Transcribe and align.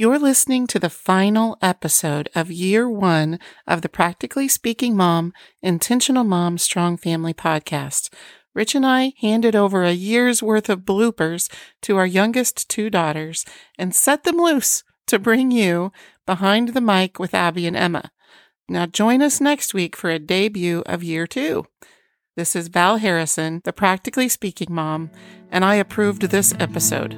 You're 0.00 0.20
listening 0.20 0.68
to 0.68 0.78
the 0.78 0.90
final 0.90 1.58
episode 1.60 2.28
of 2.32 2.52
year 2.52 2.88
one 2.88 3.40
of 3.66 3.82
the 3.82 3.88
Practically 3.88 4.46
Speaking 4.46 4.96
Mom, 4.96 5.32
Intentional 5.60 6.22
Mom, 6.22 6.56
Strong 6.56 6.98
Family 6.98 7.34
podcast. 7.34 8.08
Rich 8.54 8.76
and 8.76 8.86
I 8.86 9.14
handed 9.20 9.56
over 9.56 9.82
a 9.82 9.90
year's 9.90 10.40
worth 10.40 10.68
of 10.68 10.82
bloopers 10.82 11.52
to 11.82 11.96
our 11.96 12.06
youngest 12.06 12.70
two 12.70 12.90
daughters 12.90 13.44
and 13.76 13.92
set 13.92 14.22
them 14.22 14.36
loose 14.36 14.84
to 15.08 15.18
bring 15.18 15.50
you 15.50 15.90
behind 16.26 16.74
the 16.74 16.80
mic 16.80 17.18
with 17.18 17.34
Abby 17.34 17.66
and 17.66 17.76
Emma. 17.76 18.12
Now 18.68 18.86
join 18.86 19.20
us 19.20 19.40
next 19.40 19.74
week 19.74 19.96
for 19.96 20.10
a 20.10 20.20
debut 20.20 20.84
of 20.86 21.02
year 21.02 21.26
two. 21.26 21.66
This 22.36 22.54
is 22.54 22.68
Val 22.68 22.98
Harrison, 22.98 23.62
the 23.64 23.72
Practically 23.72 24.28
Speaking 24.28 24.72
Mom, 24.72 25.10
and 25.50 25.64
I 25.64 25.74
approved 25.74 26.22
this 26.22 26.54
episode. 26.60 27.14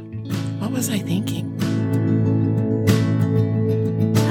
What 0.61 0.71
was 0.71 0.89
I 0.89 1.01
thinking? 1.01 1.70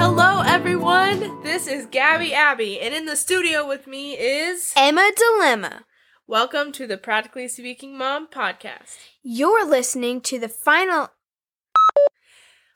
Hello, 0.01 0.41
everyone. 0.45 1.43
This 1.43 1.67
is 1.67 1.85
Gabby 1.85 2.33
Abby, 2.33 2.79
and 2.79 2.93
in 2.95 3.03
the 3.03 3.17
studio 3.17 3.67
with 3.67 3.85
me 3.85 4.13
is 4.13 4.71
Emma 4.77 5.11
Dilemma. 5.13 5.83
Welcome 6.25 6.71
to 6.71 6.87
the 6.87 6.97
Practically 6.97 7.49
Speaking 7.49 7.97
Mom 7.97 8.29
podcast. 8.29 8.95
You're 9.23 9.65
listening 9.65 10.21
to 10.21 10.39
the 10.39 10.47
final. 10.47 11.09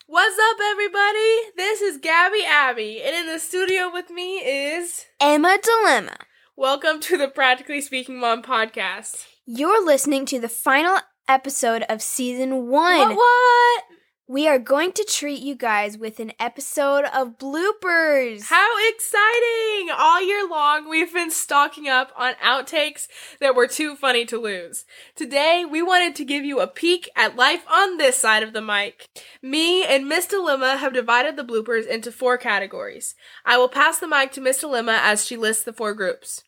What's 0.05 0.37
up, 0.37 0.57
everybody? 0.61 1.39
This 1.55 1.79
is 1.79 1.97
Gabby 1.97 2.43
Abby, 2.45 3.01
and 3.01 3.15
in 3.15 3.27
the 3.27 3.39
studio 3.39 3.89
with 3.89 4.09
me 4.09 4.39
is 4.39 5.05
Emma 5.21 5.57
Dilemma. 5.63 6.17
Welcome 6.57 6.99
to 6.99 7.17
the 7.17 7.29
Practically 7.29 7.79
Speaking 7.79 8.19
Mom 8.19 8.43
podcast. 8.43 9.23
You're 9.45 9.83
listening 9.83 10.25
to 10.25 10.41
the 10.41 10.49
final 10.49 10.97
episode 11.29 11.83
of 11.87 12.01
season 12.01 12.67
one. 12.67 13.15
What? 13.15 13.15
What? 13.15 13.83
We 14.25 14.47
are 14.47 14.57
going 14.57 14.93
to 14.93 15.03
treat 15.03 15.41
you 15.41 15.53
guys 15.53 15.97
with 15.97 16.21
an 16.21 16.31
episode 16.39 17.03
of 17.13 17.37
bloopers. 17.37 18.43
How 18.43 18.71
exciting! 18.87 19.89
All 19.93 20.25
year 20.25 20.47
long, 20.47 20.89
we've 20.89 21.13
been 21.13 21.29
stocking 21.29 21.89
up 21.89 22.13
on 22.15 22.35
outtakes 22.35 23.09
that 23.41 23.53
were 23.53 23.67
too 23.67 23.97
funny 23.97 24.23
to 24.27 24.39
lose. 24.39 24.85
Today, 25.13 25.65
we 25.69 25.81
wanted 25.81 26.15
to 26.15 26.23
give 26.23 26.45
you 26.45 26.61
a 26.61 26.67
peek 26.67 27.09
at 27.17 27.35
life 27.35 27.65
on 27.69 27.97
this 27.97 28.17
side 28.17 28.43
of 28.43 28.53
the 28.53 28.61
mic. 28.61 29.09
Me 29.41 29.83
and 29.83 30.07
Miss 30.07 30.25
Dilemma 30.25 30.77
have 30.77 30.93
divided 30.93 31.35
the 31.35 31.43
bloopers 31.43 31.85
into 31.85 32.09
four 32.09 32.37
categories. 32.37 33.15
I 33.43 33.57
will 33.57 33.67
pass 33.67 33.99
the 33.99 34.07
mic 34.07 34.31
to 34.31 34.41
Miss 34.41 34.61
Dilemma 34.61 35.01
as 35.03 35.25
she 35.25 35.35
lists 35.35 35.65
the 35.65 35.73
four 35.73 35.93
groups. 35.93 36.45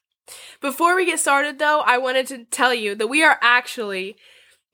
Before 0.61 0.95
we 0.95 1.05
get 1.05 1.19
started, 1.19 1.59
though, 1.59 1.81
I 1.81 1.97
wanted 1.97 2.27
to 2.27 2.45
tell 2.45 2.73
you 2.73 2.95
that 2.95 3.07
we 3.07 3.21
are 3.21 3.37
actually 3.41 4.15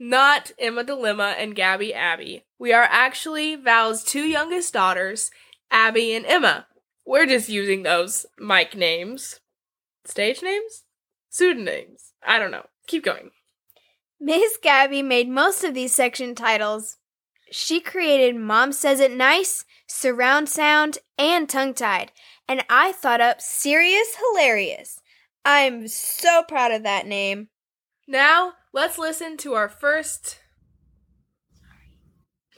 not 0.02 0.52
Emma 0.58 0.84
Dilemma 0.84 1.36
and 1.38 1.56
Gabby 1.56 1.94
Abby. 1.94 2.44
We 2.58 2.74
are 2.74 2.88
actually 2.90 3.56
Val's 3.56 4.04
two 4.04 4.24
youngest 4.24 4.74
daughters, 4.74 5.30
Abby 5.70 6.16
and 6.16 6.26
Emma. 6.26 6.66
We're 7.06 7.28
just 7.28 7.50
using 7.50 7.84
those 7.84 8.26
mic 8.40 8.76
names. 8.76 9.42
Stage 10.04 10.42
names? 10.42 10.86
Pseudonyms. 11.30 12.14
I 12.26 12.40
don't 12.40 12.50
know. 12.50 12.66
Keep 12.88 13.06
going. 13.06 13.30
Miss 14.20 14.58
Gabby 14.58 15.04
made 15.04 15.30
most 15.30 15.64
of 15.64 15.76
these 15.76 15.94
section 15.94 16.34
titles. 16.34 16.98
She 17.52 17.80
created 17.80 18.36
Mom 18.36 18.72
Says 18.72 19.00
It 19.00 19.16
Nice, 19.16 19.66
Surround 19.86 20.50
Sound, 20.50 20.98
and 21.20 21.48
Tongue 21.48 21.76
Tied, 21.76 22.12
and 22.48 22.66
I 22.72 22.92
thought 22.92 23.22
up 23.22 23.40
Serious 23.40 24.16
Hilarious. 24.18 25.00
I'm 25.46 25.88
so 25.88 26.42
proud 26.48 26.72
of 26.72 26.82
that 26.84 27.06
name. 27.06 27.50
Now, 28.12 28.56
let's 28.74 28.98
listen 28.98 29.38
to 29.38 29.54
our 29.54 29.70
first 29.70 30.40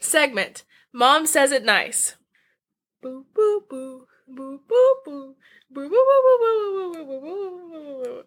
segment. 0.00 0.64
Mom 0.92 1.26
says 1.26 1.52
it 1.52 1.64
nice. 1.64 2.16
Boo 3.00 3.26
boo 3.32 3.62
boo 3.70 4.04
boo 4.26 4.58
boo 4.68 4.96
boo 5.04 5.04
boo 5.04 5.36
boo 5.70 5.88
boo 5.88 5.90
boo 5.92 7.04
boo 7.04 7.20
boo 7.20 8.02
boo 8.02 8.22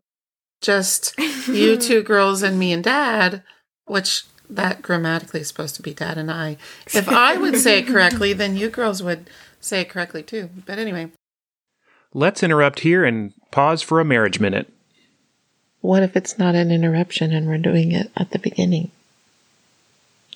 Just 0.62 1.20
you 1.50 1.76
two 1.76 2.02
girls 2.02 2.44
and 2.44 2.58
me 2.58 2.72
and 2.72 2.82
dad, 2.86 3.44
which 3.88 4.24
that 4.50 4.82
grammatically 4.82 5.42
is 5.42 5.50
supposed 5.50 5.76
to 5.76 5.82
be 5.82 5.94
dad 5.94 6.18
and 6.18 6.32
I. 6.32 6.56
If 6.94 7.10
I 7.10 7.36
would 7.36 7.58
say 7.58 7.80
it 7.80 7.88
correctly, 7.88 8.32
then 8.32 8.56
you 8.56 8.70
girls 8.70 9.04
would 9.04 9.30
say 9.60 9.82
it 9.82 9.90
correctly 9.90 10.24
too. 10.24 10.50
But 10.66 10.80
anyway, 10.80 11.12
Let's 12.14 12.42
interrupt 12.42 12.80
here 12.80 13.04
and 13.04 13.34
pause 13.52 13.82
for 13.82 14.00
a 14.00 14.06
marriage 14.06 14.40
minute. 14.40 14.72
What 15.82 16.04
if 16.04 16.16
it's 16.16 16.38
not 16.38 16.56
an 16.56 16.72
interruption 16.72 17.32
and 17.32 17.48
we're 17.48 17.58
doing 17.58 17.92
it 17.92 18.12
at 18.16 18.32
the 18.32 18.40
beginning? 18.40 18.92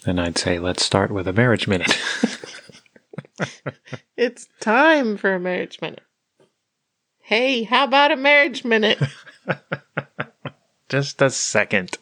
And 0.05 0.19
I'd 0.19 0.37
say, 0.37 0.59
let's 0.59 0.83
start 0.83 1.11
with 1.11 1.27
a 1.27 1.33
marriage 1.33 1.67
minute. 1.67 1.97
It's 4.21 4.47
time 4.59 5.17
for 5.17 5.33
a 5.33 5.39
marriage 5.39 5.81
minute. 5.81 6.03
Hey, 7.21 7.63
how 7.63 7.85
about 7.85 8.11
a 8.11 8.15
marriage 8.15 8.63
minute? 8.63 9.01
Just 10.89 11.23
a 11.23 11.31
second. 11.31 11.97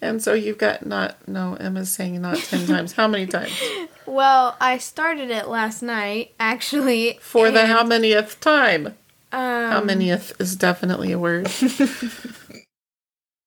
and 0.00 0.22
so 0.22 0.32
you've 0.34 0.58
got 0.58 0.86
not, 0.86 1.26
no, 1.26 1.54
Emma's 1.54 1.90
saying 1.90 2.20
not 2.22 2.36
10 2.36 2.68
times. 2.68 2.92
How 2.92 3.08
many 3.08 3.26
times? 3.26 3.60
Well, 4.06 4.56
I 4.60 4.78
started 4.78 5.30
it 5.30 5.46
last 5.46 5.82
night, 5.82 6.34
actually. 6.40 7.18
For 7.20 7.52
the 7.52 7.66
how 7.66 7.84
manyth 7.84 8.40
time? 8.40 8.96
Um, 9.32 9.40
How 9.40 9.80
manyth 9.82 10.40
is 10.40 10.56
definitely 10.56 11.12
a 11.12 11.18
word. 11.18 11.50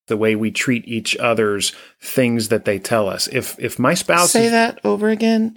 The 0.06 0.18
way 0.18 0.36
we 0.36 0.50
treat 0.50 0.86
each 0.86 1.16
other's 1.16 1.72
things 1.98 2.48
that 2.48 2.66
they 2.66 2.78
tell 2.78 3.08
us. 3.08 3.26
If 3.28 3.58
if 3.58 3.78
my 3.78 3.94
spouse 3.94 4.32
Say 4.32 4.44
is, 4.44 4.50
that 4.50 4.78
over 4.84 5.08
again 5.08 5.56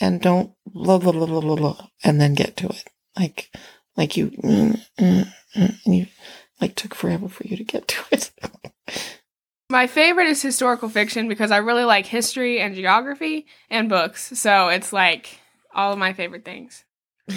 and 0.00 0.20
don't 0.20 0.52
blah, 0.66 0.98
blah, 0.98 1.12
blah, 1.12 1.26
blah, 1.26 1.40
blah, 1.40 1.54
blah, 1.54 1.86
and 2.02 2.20
then 2.20 2.34
get 2.34 2.56
to 2.56 2.66
it. 2.66 2.84
Like, 3.16 3.54
like 3.96 4.16
you, 4.16 4.30
mm, 4.30 4.80
mm, 4.98 5.28
mm, 5.56 5.78
and 5.84 5.94
you, 5.94 6.06
like, 6.60 6.74
took 6.74 6.92
forever 6.94 7.28
for 7.28 7.46
you 7.46 7.56
to 7.56 7.62
get 7.62 7.86
to 7.86 8.02
it. 8.10 8.32
My 9.70 9.86
favorite 9.86 10.26
is 10.26 10.42
historical 10.42 10.88
fiction 10.88 11.28
because 11.28 11.50
I 11.50 11.58
really 11.58 11.84
like 11.84 12.06
history 12.06 12.60
and 12.60 12.74
geography 12.74 13.46
and 13.70 13.88
books. 13.88 14.38
So 14.38 14.68
it's 14.68 14.92
like 14.92 15.40
all 15.74 15.92
of 15.92 15.98
my 15.98 16.12
favorite 16.12 16.44
things. 16.44 16.84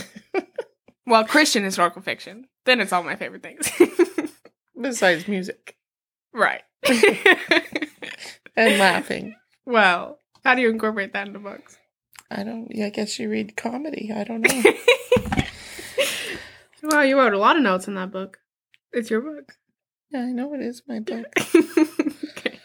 well, 1.07 1.25
Christian 1.25 1.63
historical 1.63 2.03
fiction. 2.03 2.47
Then 2.65 2.79
it's 2.79 2.93
all 2.93 3.03
my 3.03 3.15
favorite 3.15 3.41
things. 3.41 3.71
Besides 4.79 5.27
music 5.27 5.75
right. 6.33 6.61
and 8.55 8.77
laughing. 8.77 9.35
well, 9.65 10.19
how 10.43 10.53
do 10.53 10.61
you 10.61 10.69
incorporate 10.69 11.13
that 11.13 11.27
into 11.27 11.39
books? 11.39 11.77
I 12.29 12.43
don't, 12.43 12.67
yeah, 12.69 12.87
I 12.87 12.89
guess 12.89 13.17
you 13.17 13.29
read 13.29 13.57
comedy. 13.57 14.11
I 14.13 14.23
don't 14.23 14.41
know. 14.41 14.73
Well, 16.83 17.03
you 17.03 17.17
wrote 17.17 17.33
a 17.33 17.39
lot 17.39 17.57
of 17.57 17.63
notes 17.63 17.87
in 17.87 17.95
that 17.95 18.11
book. 18.11 18.37
It's 18.93 19.09
your 19.09 19.21
book. 19.21 19.53
yeah, 20.09 20.21
I 20.21 20.31
know 20.31 20.53
it 20.53 20.61
is 20.61 20.83
my 20.87 20.99
book. 20.99 21.25
okay. 22.37 22.59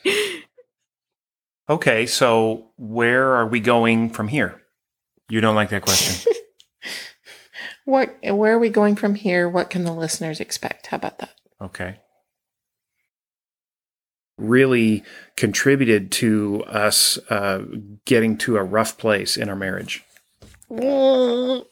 okay, 1.69 2.07
so 2.07 2.71
where 2.77 3.33
are 3.33 3.49
we 3.49 3.59
going 3.59 4.11
from 4.11 4.29
here? 4.29 4.63
You 5.29 5.41
don't 5.41 5.55
like 5.55 5.71
that 5.71 5.83
question. 5.83 6.33
What, 7.85 8.17
where 8.23 8.55
are 8.55 8.59
we 8.59 8.69
going 8.69 8.97
from 8.97 9.15
here? 9.15 9.49
What 9.49 9.71
can 9.71 9.85
the 9.85 9.93
listeners 9.93 10.41
expect? 10.41 10.87
How 10.87 10.97
about 10.97 11.19
that? 11.19 11.35
Okay. 11.61 11.97
Really 14.39 15.03
contributed 15.37 16.11
to 16.13 16.65
us 16.65 17.19
uh, 17.29 17.63
getting 18.05 18.39
to 18.39 18.57
a 18.57 18.63
rough 18.63 18.99
place 18.99 19.37
in 19.37 19.49
our 19.49 19.57
marriage. 19.57 20.05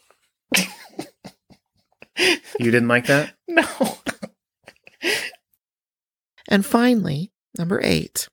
You 2.58 2.70
didn't 2.70 2.88
like 2.88 3.06
that? 3.06 3.34
No. 3.48 3.64
and 6.48 6.64
finally, 6.64 7.32
number 7.56 7.80
eight, 7.82 8.28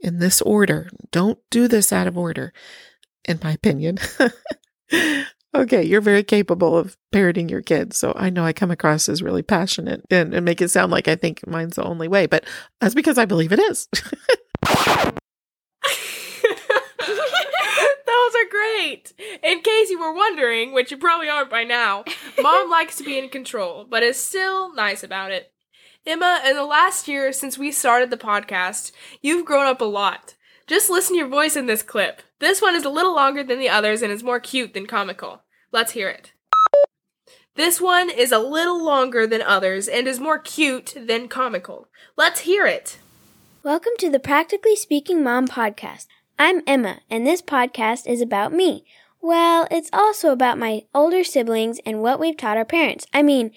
in 0.00 0.18
this 0.18 0.40
order, 0.40 0.88
don't 1.10 1.38
do 1.50 1.68
this 1.68 1.92
out 1.92 2.06
of 2.06 2.16
order, 2.16 2.52
in 3.26 3.38
my 3.42 3.52
opinion. 3.52 3.98
okay, 5.54 5.82
you're 5.82 6.00
very 6.00 6.22
capable 6.22 6.76
of 6.76 6.96
parenting 7.12 7.50
your 7.50 7.62
kids. 7.62 7.96
So 7.98 8.12
I 8.16 8.30
know 8.30 8.44
I 8.44 8.52
come 8.52 8.70
across 8.70 9.08
as 9.08 9.22
really 9.22 9.42
passionate 9.42 10.02
and, 10.10 10.34
and 10.34 10.44
make 10.44 10.60
it 10.60 10.70
sound 10.70 10.92
like 10.92 11.08
I 11.08 11.16
think 11.16 11.46
mine's 11.46 11.76
the 11.76 11.84
only 11.84 12.08
way, 12.08 12.26
but 12.26 12.44
that's 12.80 12.94
because 12.94 13.18
I 13.18 13.24
believe 13.24 13.52
it 13.52 13.60
is. 13.60 13.88
Those 18.22 18.34
are 18.34 18.50
great. 18.50 19.12
In 19.42 19.60
case 19.60 19.90
you 19.90 19.98
were 19.98 20.12
wondering, 20.12 20.72
which 20.72 20.90
you 20.90 20.96
probably 20.96 21.28
aren't 21.28 21.50
by 21.50 21.64
now, 21.64 22.04
mom 22.40 22.70
likes 22.70 22.96
to 22.96 23.04
be 23.04 23.18
in 23.18 23.28
control, 23.28 23.86
but 23.88 24.02
is 24.02 24.16
still 24.16 24.74
nice 24.74 25.02
about 25.02 25.32
it. 25.32 25.52
Emma, 26.06 26.42
in 26.46 26.56
the 26.56 26.64
last 26.64 27.06
year 27.06 27.32
since 27.32 27.56
we 27.56 27.70
started 27.70 28.10
the 28.10 28.16
podcast, 28.16 28.92
you've 29.20 29.46
grown 29.46 29.66
up 29.66 29.80
a 29.80 29.84
lot. 29.84 30.34
Just 30.68 30.88
listen 30.88 31.14
to 31.14 31.18
your 31.18 31.28
voice 31.28 31.56
in 31.56 31.66
this 31.66 31.82
clip. 31.82 32.22
This 32.38 32.62
one 32.62 32.76
is 32.76 32.84
a 32.84 32.90
little 32.90 33.14
longer 33.14 33.42
than 33.42 33.58
the 33.58 33.68
others 33.68 34.00
and 34.00 34.12
is 34.12 34.22
more 34.22 34.38
cute 34.38 34.74
than 34.74 34.86
comical. 34.86 35.42
Let's 35.72 35.92
hear 35.92 36.08
it. 36.08 36.32
This 37.56 37.80
one 37.80 38.08
is 38.08 38.30
a 38.30 38.38
little 38.38 38.82
longer 38.82 39.26
than 39.26 39.42
others 39.42 39.88
and 39.88 40.06
is 40.06 40.20
more 40.20 40.38
cute 40.38 40.94
than 40.96 41.26
comical. 41.26 41.88
Let's 42.16 42.40
hear 42.40 42.64
it. 42.64 42.98
Welcome 43.64 43.92
to 43.98 44.08
the 44.08 44.20
Practically 44.20 44.76
Speaking 44.76 45.22
Mom 45.22 45.48
podcast. 45.48 46.06
I'm 46.38 46.62
Emma, 46.64 47.00
and 47.10 47.26
this 47.26 47.42
podcast 47.42 48.06
is 48.06 48.20
about 48.20 48.52
me. 48.52 48.84
Well, 49.20 49.66
it's 49.68 49.90
also 49.92 50.30
about 50.30 50.58
my 50.58 50.82
older 50.94 51.24
siblings 51.24 51.80
and 51.84 52.02
what 52.02 52.20
we've 52.20 52.36
taught 52.36 52.56
our 52.56 52.64
parents. 52.64 53.04
I 53.12 53.22
mean, 53.22 53.50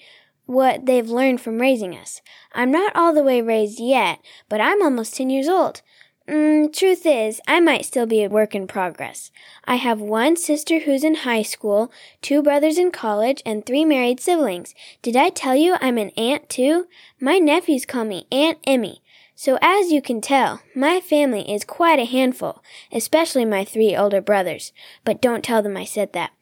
what 0.44 0.86
they've 0.86 1.08
learned 1.08 1.40
from 1.40 1.60
raising 1.60 1.96
us. 1.96 2.20
I'm 2.52 2.72
not 2.72 2.94
all 2.96 3.14
the 3.14 3.22
way 3.22 3.40
raised 3.42 3.78
yet, 3.78 4.18
but 4.48 4.60
I'm 4.60 4.82
almost 4.82 5.16
10 5.16 5.30
years 5.30 5.48
old. 5.48 5.82
Mm, 6.28 6.72
truth 6.72 7.06
is, 7.06 7.40
I 7.46 7.60
might 7.60 7.84
still 7.84 8.06
be 8.06 8.24
a 8.24 8.28
work 8.28 8.52
in 8.52 8.66
progress. 8.66 9.30
I 9.64 9.76
have 9.76 10.00
one 10.00 10.36
sister 10.36 10.80
who's 10.80 11.04
in 11.04 11.14
high 11.14 11.42
school, 11.42 11.92
two 12.20 12.42
brothers 12.42 12.78
in 12.78 12.90
college, 12.90 13.42
and 13.46 13.64
three 13.64 13.84
married 13.84 14.18
siblings. 14.18 14.74
Did 15.02 15.14
I 15.14 15.28
tell 15.28 15.54
you 15.54 15.76
I'm 15.80 15.98
an 15.98 16.10
aunt 16.16 16.48
too? 16.48 16.86
My 17.20 17.38
nephews 17.38 17.86
call 17.86 18.04
me 18.04 18.26
Aunt 18.32 18.58
Emmy. 18.66 19.02
So 19.36 19.56
as 19.62 19.92
you 19.92 20.02
can 20.02 20.20
tell, 20.20 20.62
my 20.74 20.98
family 20.98 21.48
is 21.48 21.62
quite 21.62 22.00
a 22.00 22.04
handful, 22.04 22.60
especially 22.90 23.44
my 23.44 23.64
three 23.64 23.94
older 23.94 24.20
brothers. 24.20 24.72
But 25.04 25.22
don't 25.22 25.44
tell 25.44 25.62
them 25.62 25.76
I 25.76 25.84
said 25.84 26.12
that. 26.14 26.32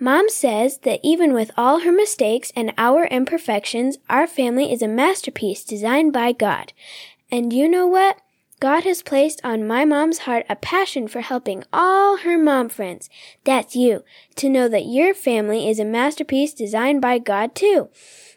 Mom 0.00 0.28
says 0.28 0.78
that 0.78 1.00
even 1.04 1.32
with 1.32 1.50
all 1.56 1.80
her 1.80 1.92
mistakes 1.92 2.50
and 2.56 2.72
our 2.76 3.04
imperfections, 3.06 3.98
our 4.08 4.26
family 4.26 4.72
is 4.72 4.82
a 4.82 4.88
masterpiece 4.88 5.62
designed 5.62 6.12
by 6.12 6.32
God. 6.32 6.72
And 7.30 7.52
you 7.52 7.68
know 7.68 7.86
what? 7.86 8.20
God 8.60 8.82
has 8.82 9.02
placed 9.02 9.40
on 9.44 9.66
my 9.66 9.84
mom's 9.84 10.20
heart 10.20 10.44
a 10.48 10.56
passion 10.56 11.06
for 11.06 11.20
helping 11.20 11.62
all 11.72 12.18
her 12.18 12.36
mom 12.36 12.68
friends. 12.68 13.08
That's 13.44 13.76
you, 13.76 14.02
to 14.36 14.48
know 14.48 14.68
that 14.68 14.86
your 14.86 15.14
family 15.14 15.68
is 15.68 15.78
a 15.78 15.84
masterpiece 15.84 16.54
designed 16.54 17.00
by 17.00 17.18
God 17.18 17.54
too. 17.54 17.88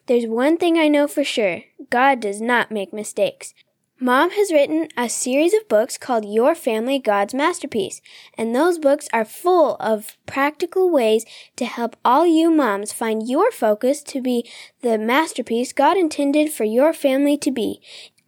There's 0.05 0.27
one 0.27 0.57
thing 0.57 0.77
I 0.77 0.87
know 0.87 1.07
for 1.07 1.23
sure. 1.23 1.61
God 1.89 2.19
does 2.19 2.39
not 2.39 2.71
make 2.71 2.93
mistakes. 2.93 3.53
Mom 4.03 4.31
has 4.31 4.51
written 4.51 4.87
a 4.97 5.07
series 5.07 5.53
of 5.53 5.67
books 5.69 5.95
called 5.95 6.25
Your 6.25 6.55
Family 6.55 6.97
God's 6.97 7.35
Masterpiece, 7.35 8.01
and 8.35 8.55
those 8.55 8.79
books 8.79 9.07
are 9.13 9.23
full 9.23 9.75
of 9.75 10.17
practical 10.25 10.89
ways 10.89 11.23
to 11.55 11.65
help 11.65 11.95
all 12.03 12.25
you 12.25 12.49
moms 12.49 12.91
find 12.91 13.29
your 13.29 13.51
focus 13.51 14.01
to 14.01 14.19
be 14.19 14.49
the 14.81 14.97
masterpiece 14.97 15.71
God 15.71 15.97
intended 15.97 16.51
for 16.51 16.63
your 16.63 16.93
family 16.93 17.37
to 17.37 17.51
be. 17.51 17.79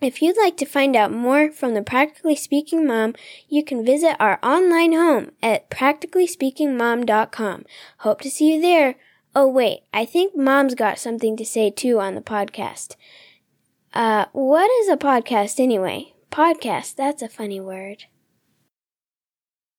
If 0.04 0.22
you'd 0.22 0.36
like 0.36 0.58
to 0.58 0.66
find 0.66 0.98
out 0.98 1.14
more 1.14 1.50
from 1.50 1.76
the 1.76 1.82
Practically 1.82 2.36
Speaking 2.36 2.86
Mom, 2.86 3.16
you 3.48 3.64
can 3.64 3.86
visit 3.86 4.18
our 4.20 4.38
online 4.44 4.92
home 4.92 5.32
at 5.42 5.70
practicallyspeakingmom.com. 5.70 7.64
Hope 8.00 8.20
to 8.20 8.30
see 8.30 8.54
you 8.54 8.62
there. 8.62 8.96
Oh, 9.34 9.48
wait, 9.48 9.84
I 9.94 10.04
think 10.04 10.36
Mom's 10.36 10.76
got 10.76 11.00
something 11.00 11.38
to 11.38 11.46
say 11.46 11.70
too 11.70 12.02
on 12.02 12.16
the 12.16 12.22
podcast. 12.22 12.98
Uh, 13.94 14.26
what 14.34 14.70
is 14.82 14.90
a 14.90 14.98
podcast 14.98 15.58
anyway? 15.58 16.14
Podcast, 16.30 16.96
that's 16.96 17.22
a 17.22 17.30
funny 17.30 17.62
word. 17.62 18.04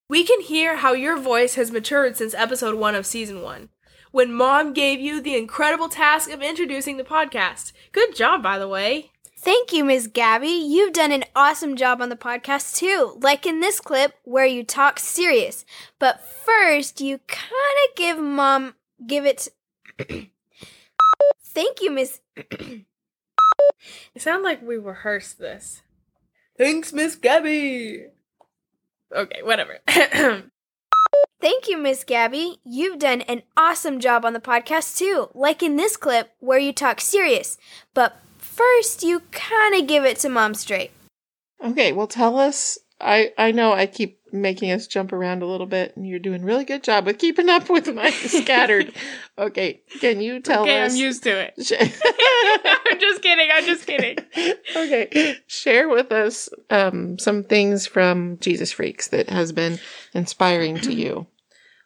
We 0.09 0.25
can 0.25 0.41
hear 0.41 0.77
how 0.77 0.95
your 0.95 1.19
voice 1.19 1.57
has 1.57 1.71
matured 1.71 2.17
since 2.17 2.33
episode 2.33 2.77
one 2.77 2.95
of 2.95 3.05
season 3.05 3.43
one, 3.43 3.69
when 4.11 4.33
Mom 4.33 4.73
gave 4.73 5.01
you 5.01 5.21
the 5.21 5.37
incredible 5.37 5.91
task 5.91 6.31
of 6.31 6.41
introducing 6.41 6.97
the 6.97 7.05
podcast. 7.05 7.73
Good 7.93 8.17
job, 8.17 8.43
by 8.43 8.59
the 8.59 8.69
way. 8.69 9.11
Thank 9.45 9.75
you, 9.75 9.85
Ms. 9.85 10.07
Gabby. 10.07 10.49
You've 10.49 10.95
done 10.95 11.13
an 11.13 11.25
awesome 11.37 11.77
job 11.77 12.01
on 12.01 12.09
the 12.09 12.17
podcast 12.17 12.77
too, 12.77 13.19
like 13.21 13.45
in 13.45 13.61
this 13.61 13.79
clip 13.79 14.15
where 14.25 14.47
you 14.47 14.65
talk 14.65 14.99
serious. 14.99 15.67
But 15.99 16.27
first, 16.27 17.03
you 17.03 17.19
kind 17.29 17.77
of 17.87 17.95
give 17.95 18.19
mom 18.19 18.73
give 19.07 19.27
it. 19.27 19.49
Thank 21.45 21.83
you, 21.83 21.91
Miss. 21.91 22.21
It 22.37 22.87
sounded 24.17 24.45
like 24.45 24.63
we 24.63 24.79
rehearsed 24.79 25.39
this. 25.39 25.83
Thanks, 26.57 26.95
Miss 26.95 27.15
Gabby. 27.15 28.07
Okay, 29.15 29.43
whatever. 29.43 29.81
Thank 29.87 31.69
you, 31.69 31.77
Miss 31.77 32.03
Gabby. 32.03 32.61
You've 32.65 32.99
done 32.99 33.21
an 33.21 33.43
awesome 33.59 34.01
job 34.01 34.25
on 34.25 34.33
the 34.33 34.41
podcast 34.41 34.97
too, 34.97 35.29
like 35.35 35.63
in 35.63 35.77
this 35.77 35.99
clip 35.99 36.31
where 36.39 36.59
you 36.59 36.73
talk 36.73 36.99
serious. 36.99 37.59
But 37.93 38.17
first 38.55 39.03
you 39.03 39.21
kind 39.33 39.75
of 39.75 39.87
give 39.87 40.05
it 40.05 40.19
to 40.19 40.29
mom 40.29 40.55
straight. 40.55 40.91
Okay, 41.63 41.93
well, 41.93 42.07
tell 42.07 42.39
us. 42.39 42.79
I 43.01 43.33
I 43.37 43.51
know 43.51 43.73
I 43.73 43.87
keep 43.87 44.21
making 44.33 44.71
us 44.71 44.87
jump 44.87 45.13
around 45.13 45.43
a 45.43 45.47
little 45.47 45.67
bit, 45.67 45.97
and 45.97 46.07
you're 46.07 46.19
doing 46.19 46.43
a 46.43 46.47
really 46.47 46.65
good 46.65 46.83
job 46.83 47.07
with 47.07 47.19
keeping 47.19 47.49
up 47.49 47.69
with 47.69 47.93
my 47.93 48.11
scattered. 48.27 48.93
Okay, 49.39 49.83
can 50.01 50.21
you 50.21 50.41
tell 50.41 50.63
okay, 50.63 50.83
us? 50.83 50.93
I'm 50.93 50.99
used 50.99 51.23
to 51.25 51.31
it. 51.31 51.55
Sh- 51.65 51.73
I'm 52.93 53.01
just 53.01 53.23
kidding. 53.23 53.49
I'm 53.53 53.65
just 53.65 53.87
kidding. 53.87 54.19
okay, 54.77 55.37
share 55.47 55.89
with 55.89 56.13
us 56.13 56.49
um, 56.71 57.19
some 57.19 57.43
things 57.43 57.87
from 57.87 58.39
Jesus 58.39 58.73
Freaks 58.73 59.09
that 59.09 59.29
has 59.31 59.53
been 59.53 59.79
inspiring 60.13 60.79
to 60.81 60.93
you. 60.93 61.27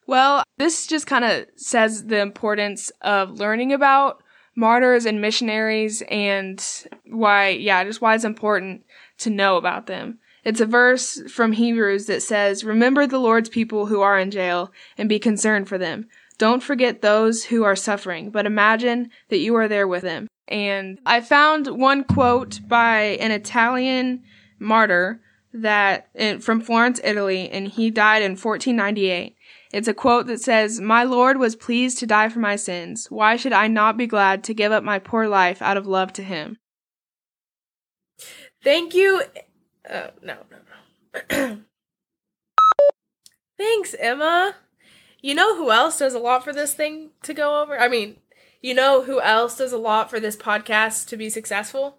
Well, 0.07 0.43
this 0.57 0.87
just 0.87 1.07
kind 1.07 1.25
of 1.25 1.47
says 1.57 2.07
the 2.07 2.21
importance 2.21 2.91
of 3.03 3.33
learning 3.33 3.73
about 3.75 4.23
martyrs 4.59 5.07
and 5.07 5.21
missionaries 5.21 6.03
and 6.11 6.85
why, 7.07 7.51
yeah, 7.51 7.85
just 7.85 8.01
why 8.01 8.17
it's 8.17 8.25
important 8.25 8.85
to 9.17 9.31
know 9.31 9.57
about 9.57 9.87
them. 9.87 10.19
It's 10.45 10.61
a 10.61 10.67
verse 10.67 11.21
from 11.31 11.53
Hebrews 11.53 12.07
that 12.07 12.23
says, 12.23 12.65
Remember 12.65 13.07
the 13.07 13.21
Lord's 13.21 13.49
people 13.49 13.87
who 13.87 14.01
are 14.01 14.19
in 14.19 14.33
jail 14.33 14.73
and 14.97 15.09
be 15.09 15.21
concerned 15.21 15.69
for 15.69 15.79
them. 15.79 16.09
Don't 16.39 16.63
forget 16.63 17.03
those 17.03 17.45
who 17.45 17.63
are 17.63 17.77
suffering, 17.77 18.31
but 18.31 18.47
imagine 18.47 19.11
that 19.29 19.39
you 19.39 19.55
are 19.55 19.69
there 19.69 19.87
with 19.87 20.03
them. 20.03 20.27
And 20.49 20.99
I 21.07 21.21
found 21.21 21.69
one 21.69 22.03
quote 22.03 22.59
by 22.67 23.01
an 23.21 23.31
Italian 23.31 24.25
martyr 24.59 25.21
that 25.53 26.09
from 26.43 26.61
Florence, 26.61 27.01
Italy, 27.05 27.49
and 27.49 27.69
he 27.69 27.91
died 27.91 28.23
in 28.23 28.33
1498. 28.33 29.37
It's 29.73 29.89
a 29.89 29.95
quote 29.95 30.27
that 30.27 30.41
says, 30.41 30.81
My 30.81 31.05
Lord 31.05 31.39
was 31.39 31.57
pleased 31.57 31.99
to 31.99 32.07
die 32.07 32.29
for 32.29 32.39
my 32.39 32.57
sins. 32.57 33.11
Why 33.11 33.37
should 33.37 33.53
I 33.53 33.69
not 33.69 33.97
be 33.97 34.07
glad 34.07 34.43
to 34.45 34.55
give 34.55 34.73
up 34.73 34.83
my 34.83 34.99
poor 34.99 35.29
life 35.29 35.61
out 35.61 35.77
of 35.77 35.87
love 35.87 36.13
to 36.15 36.23
him? 36.23 36.57
Thank 38.65 38.95
you. 38.95 39.23
Uh, 39.89 40.09
no, 40.23 40.37
no, 40.51 41.27
no. 41.31 41.59
Thanks, 43.59 43.95
Emma. 43.99 44.57
You 45.21 45.35
know 45.35 45.57
who 45.57 45.71
else 45.71 45.99
does 45.99 46.15
a 46.15 46.19
lot 46.19 46.45
for 46.45 46.53
this 46.53 46.75
thing 46.75 47.11
to 47.23 47.35
go 47.35 47.61
over? 47.61 47.79
I 47.79 47.89
mean, 47.89 48.17
you 48.63 48.73
know 48.75 49.03
who 49.03 49.21
else 49.21 49.59
does 49.59 49.73
a 49.73 49.79
lot 49.79 50.11
for 50.11 50.21
this 50.21 50.37
podcast 50.37 51.09
to 51.09 51.17
be 51.17 51.29
successful? 51.29 51.99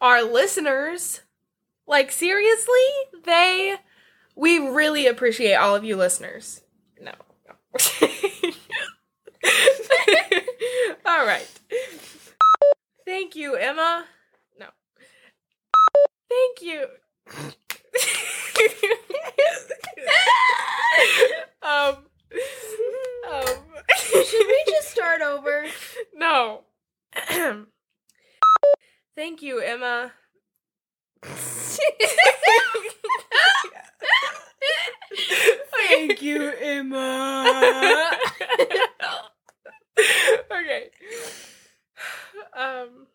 Our 0.00 0.22
listeners. 0.22 1.20
Like, 1.86 2.10
seriously? 2.10 2.74
They. 3.24 3.76
We 4.34 4.58
really 4.58 5.06
appreciate 5.06 5.54
all 5.54 5.76
of 5.76 5.84
you 5.84 5.96
listeners. 5.96 6.61
No. 7.02 7.10
all 11.04 11.26
right. 11.26 11.48
Thank 13.04 13.34
you, 13.34 13.56
Emma. 13.56 14.04
No. 14.56 14.66
Thank 16.30 16.62
you. 16.62 16.86
um, 21.62 21.96
um, 23.32 23.46
Should 23.96 24.46
we 24.46 24.64
just 24.68 24.90
start 24.90 25.22
over? 25.22 25.66
no. 26.14 26.60
Thank 29.16 29.42
you, 29.42 29.58
Emma. 29.58 30.12
Thank 35.88 36.22
you, 36.22 36.52
Emma. 36.60 38.10
okay. 40.50 40.90
Um. 42.56 43.06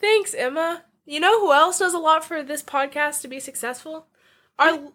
Thanks, 0.00 0.34
Emma. 0.34 0.84
You 1.04 1.20
know 1.20 1.40
who 1.40 1.52
else 1.52 1.78
does 1.78 1.94
a 1.94 1.98
lot 1.98 2.24
for 2.24 2.42
this 2.42 2.62
podcast 2.62 3.20
to 3.22 3.28
be 3.28 3.40
successful? 3.40 4.06
Our. 4.58 4.92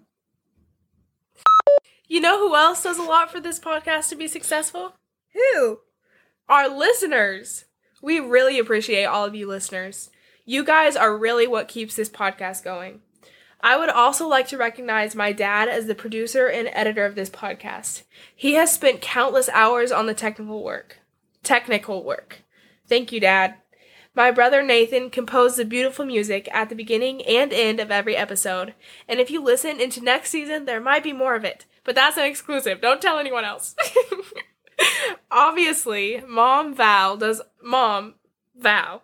You 2.08 2.20
know 2.20 2.40
who 2.40 2.56
else 2.56 2.84
does 2.84 2.98
a 3.00 3.04
lot 3.04 3.32
for 3.32 3.40
this 3.40 3.60
podcast 3.60 4.10
to 4.10 4.16
be 4.16 4.28
successful? 4.28 4.96
Who? 5.34 5.80
Our 6.50 6.68
listeners. 6.68 7.66
We 8.02 8.20
really 8.20 8.60
appreciate 8.60 9.06
all 9.06 9.26
of 9.26 9.36
you 9.36 9.48
listeners. 9.48 10.10
You 10.46 10.66
guys 10.66 10.96
are 10.98 11.18
really 11.18 11.48
what 11.48 11.68
keeps 11.68 11.96
this 11.96 12.10
podcast 12.10 12.64
going. 12.64 13.02
I 13.64 13.78
would 13.78 13.90
also 13.90 14.28
like 14.28 14.48
to 14.48 14.58
recognize 14.58 15.16
my 15.16 15.32
dad 15.32 15.70
as 15.70 15.86
the 15.86 15.96
producer 15.96 16.48
and 16.48 16.70
editor 16.74 17.06
of 17.06 17.16
this 17.16 17.30
podcast. 17.30 18.04
He 18.36 18.54
has 18.54 18.72
spent 18.72 19.02
countless 19.02 19.50
hours 19.50 19.92
on 19.92 20.08
the 20.08 20.14
technical 20.14 20.64
work. 20.64 20.98
Technical 21.44 22.04
work. 22.04 22.44
Thank 22.88 23.12
you, 23.12 23.20
Dad. 23.20 23.56
My 24.14 24.32
brother 24.32 24.62
Nathan 24.62 25.10
composed 25.10 25.58
the 25.58 25.64
beautiful 25.64 26.06
music 26.06 26.50
at 26.52 26.70
the 26.70 26.76
beginning 26.76 27.22
and 27.22 27.54
end 27.54 27.80
of 27.80 27.92
every 27.92 28.16
episode. 28.18 28.74
And 29.08 29.20
if 29.20 29.32
you 29.32 29.42
listen 29.42 29.80
into 29.80 30.04
next 30.04 30.32
season, 30.32 30.66
there 30.66 30.82
might 30.82 31.04
be 31.04 31.14
more 31.14 31.36
of 31.36 31.46
it. 31.46 31.66
But 31.84 31.96
that's 31.96 32.18
an 32.18 32.26
exclusive. 32.26 32.82
Don't 32.82 33.02
tell 33.02 33.20
anyone 33.20 33.46
else. 33.46 33.76
Obviously, 35.32 36.22
Mom 36.28 36.76
Val 36.76 37.16
does. 37.16 37.42
Mom 37.64 38.16
Val. 38.56 39.04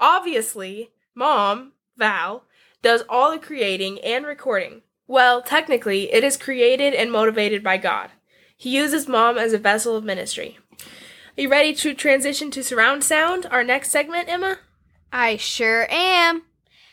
Obviously, 0.00 0.90
Mom 1.14 1.72
Val 1.96 2.44
does 2.82 3.02
all 3.08 3.30
the 3.30 3.38
creating 3.38 4.00
and 4.00 4.26
recording. 4.26 4.82
Well, 5.06 5.42
technically, 5.42 6.12
it 6.12 6.24
is 6.24 6.36
created 6.36 6.94
and 6.94 7.10
motivated 7.10 7.62
by 7.62 7.76
God. 7.76 8.10
He 8.56 8.70
uses 8.70 9.08
mom 9.08 9.38
as 9.38 9.52
a 9.52 9.58
vessel 9.58 9.96
of 9.96 10.04
ministry. 10.04 10.58
Are 11.36 11.40
you 11.42 11.48
ready 11.48 11.74
to 11.74 11.94
transition 11.94 12.50
to 12.50 12.62
surround 12.62 13.04
sound, 13.04 13.46
our 13.50 13.64
next 13.64 13.90
segment, 13.90 14.28
Emma? 14.28 14.58
I 15.12 15.36
sure 15.36 15.86
am. 15.90 16.42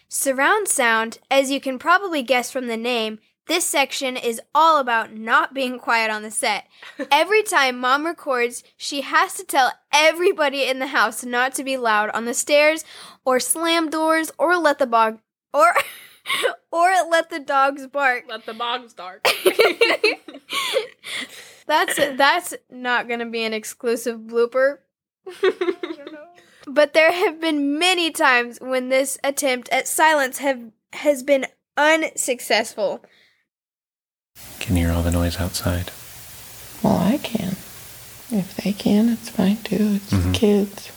Surround 0.07 0.67
sound, 0.67 1.19
as 1.29 1.51
you 1.51 1.61
can 1.61 1.77
probably 1.77 2.23
guess 2.23 2.51
from 2.51 2.67
the 2.67 2.77
name, 2.77 3.19
this 3.47 3.65
section 3.65 4.15
is 4.15 4.39
all 4.53 4.79
about 4.79 5.13
not 5.13 5.53
being 5.53 5.79
quiet 5.79 6.11
on 6.11 6.21
the 6.21 6.31
set. 6.31 6.65
Every 7.11 7.41
time 7.41 7.79
mom 7.79 8.05
records, 8.05 8.63
she 8.77 9.01
has 9.01 9.33
to 9.35 9.43
tell 9.43 9.73
everybody 9.91 10.63
in 10.63 10.79
the 10.79 10.87
house 10.87 11.23
not 11.23 11.55
to 11.55 11.63
be 11.63 11.75
loud 11.75 12.09
on 12.11 12.25
the 12.25 12.33
stairs 12.33 12.85
or 13.25 13.39
slam 13.39 13.89
doors 13.89 14.31
or 14.37 14.55
let 14.57 14.77
the 14.77 14.85
bog 14.85 15.19
or 15.53 15.73
or 16.71 16.89
let 17.09 17.29
the 17.29 17.39
dogs 17.39 17.87
bark. 17.87 18.25
Let 18.27 18.45
the 18.45 18.53
bogs 18.53 18.93
bark. 18.93 19.25
That's 21.67 21.97
that's 22.17 22.55
not 22.71 23.07
going 23.07 23.19
to 23.19 23.27
be 23.27 23.43
an 23.43 23.53
exclusive 23.53 24.21
blooper. 24.21 24.79
But 26.67 26.93
there 26.93 27.11
have 27.11 27.39
been 27.39 27.77
many 27.77 28.09
times 28.09 28.57
when 28.59 28.89
this 28.89 29.19
attempt 29.23 29.69
at 29.69 29.87
silence 29.87 30.39
have 30.39 30.59
has 30.93 31.21
been 31.21 31.45
unsuccessful. 31.77 33.05
Can 34.59 34.77
you 34.77 34.87
hear 34.87 34.95
all 34.95 35.03
the 35.03 35.11
noise 35.11 35.37
outside? 35.39 35.91
Well, 36.83 36.97
I 36.97 37.19
can. 37.19 37.49
If 38.31 38.55
they 38.63 38.73
can, 38.73 39.09
it's 39.09 39.29
fine 39.29 39.57
too. 39.57 39.97
It's 39.97 40.11
Mhm. 40.11 40.33
kids. 40.33 40.91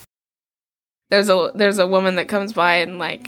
There's 1.11 1.29
a 1.29 1.53
there's 1.55 1.79
a 1.79 1.87
woman 1.87 2.15
that 2.17 2.29
comes 2.29 2.55
by 2.55 2.77
and 2.77 2.99
like 2.99 3.27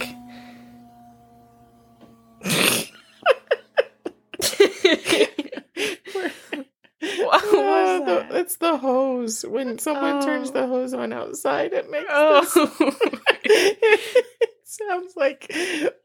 what 7.18 7.42
was 7.52 7.90
Uh, 7.90 7.93
the- 8.06 8.26
that? 8.28 8.34
it's 8.34 8.56
the 8.56 8.76
hose. 8.76 9.44
When 9.44 9.78
someone 9.78 10.22
turns 10.24 10.50
Oh. 10.50 10.52
the 10.52 10.66
hose 10.66 10.94
on 10.94 11.12
outside, 11.12 11.72
it 11.72 11.90
makes 11.90 12.06
this 12.06 12.56
Oh. 12.56 13.00
it 13.44 14.14
sounds 14.64 15.14
like 15.16 15.54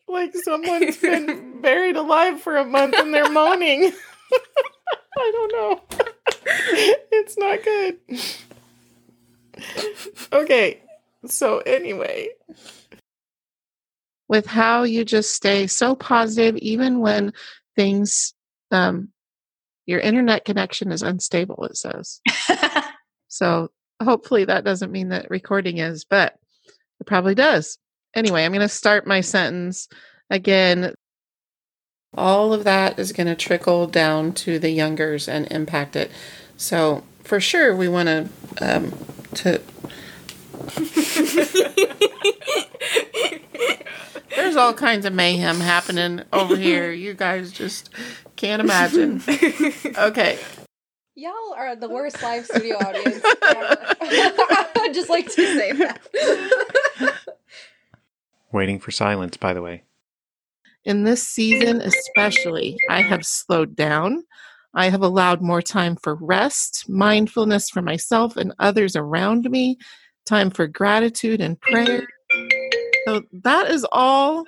like 0.07 0.35
someone's 0.35 0.97
been 0.97 1.61
buried 1.61 1.95
alive 1.95 2.41
for 2.41 2.57
a 2.57 2.65
month 2.65 2.95
and 2.97 3.13
they're 3.13 3.29
moaning. 3.29 3.91
I 5.17 5.31
don't 5.33 5.51
know. 5.51 5.81
it's 7.11 7.37
not 7.37 7.63
good. 7.63 7.97
Okay. 10.31 10.81
So 11.25 11.59
anyway, 11.59 12.29
with 14.29 14.45
how 14.45 14.83
you 14.83 15.03
just 15.03 15.35
stay 15.35 15.67
so 15.67 15.95
positive 15.95 16.55
even 16.57 16.99
when 16.99 17.33
things 17.75 18.33
um 18.71 19.09
your 19.89 19.99
internet 19.99 20.45
connection 20.45 20.91
is 20.91 21.01
unstable 21.01 21.65
it 21.65 21.77
says. 21.77 22.21
So 23.29 23.69
hopefully 24.03 24.43
that 24.45 24.65
doesn't 24.65 24.91
mean 24.91 25.09
that 25.09 25.29
recording 25.29 25.77
is, 25.77 26.03
but 26.03 26.35
it 26.99 27.07
probably 27.07 27.35
does. 27.35 27.77
Anyway, 28.13 28.43
I'm 28.43 28.51
going 28.51 28.61
to 28.61 28.67
start 28.67 29.07
my 29.07 29.21
sentence 29.21 29.87
again. 30.29 30.93
All 32.17 32.53
of 32.53 32.63
that 32.63 32.97
is 32.97 33.13
going 33.13 33.27
to 33.27 33.35
trickle 33.35 33.85
down 33.85 34.33
to 34.33 34.59
the 34.59 34.71
youngers 34.71 35.29
and 35.29 35.49
impact 35.51 35.95
it. 35.95 36.11
So 36.57 37.03
for 37.23 37.39
sure, 37.39 37.75
we 37.75 37.87
want 37.87 38.07
to 38.07 38.27
um, 38.61 38.93
to. 39.35 39.61
There's 44.35 44.55
all 44.55 44.73
kinds 44.73 45.05
of 45.05 45.13
mayhem 45.13 45.59
happening 45.59 46.23
over 46.33 46.55
here. 46.55 46.91
You 46.91 47.13
guys 47.13 47.51
just 47.51 47.91
can't 48.39 48.61
imagine. 48.61 49.21
Okay. 49.97 50.39
Y'all 51.15 51.53
are 51.53 51.75
the 51.75 51.89
worst 51.89 52.23
live 52.23 52.45
studio 52.45 52.77
audience 52.77 53.21
ever. 53.41 53.77
I'd 54.01 54.91
just 54.93 55.09
like 55.09 55.25
to 55.25 55.31
say 55.31 55.73
that. 55.73 55.99
Waiting 58.53 58.79
for 58.79 58.91
silence, 58.91 59.35
by 59.35 59.53
the 59.53 59.61
way. 59.61 59.83
In 60.85 61.03
this 61.03 61.27
season, 61.27 61.81
especially, 61.81 62.77
I 62.89 63.01
have 63.01 63.25
slowed 63.25 63.75
down. 63.75 64.23
I 64.73 64.89
have 64.89 65.01
allowed 65.01 65.41
more 65.41 65.61
time 65.61 65.97
for 65.97 66.15
rest, 66.15 66.87
mindfulness 66.87 67.69
for 67.69 67.81
myself 67.81 68.37
and 68.37 68.53
others 68.59 68.95
around 68.95 69.49
me, 69.49 69.77
time 70.25 70.49
for 70.49 70.67
gratitude 70.67 71.41
and 71.41 71.59
prayer. 71.59 72.07
So 73.05 73.23
that 73.43 73.69
is 73.69 73.85
all 73.91 74.45